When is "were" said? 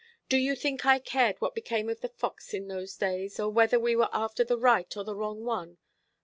3.95-4.09